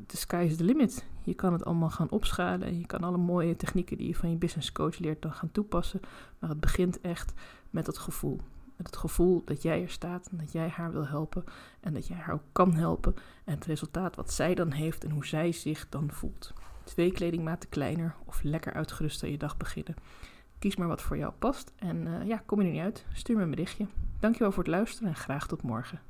de 0.05 0.17
sky 0.17 0.45
is 0.49 0.57
the 0.57 0.63
limit. 0.63 1.05
Je 1.27 1.33
kan 1.33 1.53
het 1.53 1.65
allemaal 1.65 1.89
gaan 1.89 2.09
opschalen 2.09 2.67
en 2.67 2.79
je 2.79 2.85
kan 2.85 3.03
alle 3.03 3.17
mooie 3.17 3.55
technieken 3.55 3.97
die 3.97 4.07
je 4.07 4.15
van 4.15 4.29
je 4.29 4.35
business 4.35 4.71
coach 4.71 4.97
leert 4.97 5.21
dan 5.21 5.33
gaan 5.33 5.51
toepassen. 5.51 5.99
Maar 6.39 6.49
het 6.49 6.59
begint 6.59 7.01
echt 7.01 7.33
met 7.69 7.87
het 7.87 7.97
gevoel. 7.97 8.41
Met 8.75 8.87
het 8.87 8.97
gevoel 8.97 9.41
dat 9.45 9.61
jij 9.61 9.81
er 9.81 9.89
staat 9.89 10.27
en 10.31 10.37
dat 10.37 10.51
jij 10.51 10.67
haar 10.67 10.91
wil 10.91 11.07
helpen 11.07 11.43
en 11.79 11.93
dat 11.93 12.07
jij 12.07 12.17
haar 12.17 12.33
ook 12.33 12.43
kan 12.51 12.73
helpen. 12.73 13.15
En 13.43 13.53
het 13.53 13.65
resultaat 13.65 14.15
wat 14.15 14.33
zij 14.33 14.55
dan 14.55 14.71
heeft 14.71 15.03
en 15.03 15.11
hoe 15.11 15.25
zij 15.25 15.51
zich 15.51 15.89
dan 15.89 16.11
voelt. 16.11 16.53
Twee 16.83 17.11
kledingmaten 17.11 17.69
kleiner 17.69 18.15
of 18.25 18.43
lekker 18.43 18.73
uitgerust 18.73 19.23
aan 19.23 19.31
je 19.31 19.37
dag 19.37 19.57
beginnen. 19.57 19.95
Kies 20.59 20.75
maar 20.75 20.87
wat 20.87 21.01
voor 21.01 21.17
jou 21.17 21.33
past 21.39 21.71
en 21.75 22.05
uh, 22.05 22.27
ja, 22.27 22.43
kom 22.45 22.61
je 22.61 22.65
er 22.65 22.73
niet 22.73 22.81
uit. 22.81 23.05
Stuur 23.13 23.35
me 23.35 23.43
een 23.43 23.49
berichtje. 23.49 23.87
Dankjewel 24.19 24.51
voor 24.51 24.63
het 24.63 24.71
luisteren 24.71 25.09
en 25.09 25.15
graag 25.15 25.47
tot 25.47 25.61
morgen. 25.61 26.06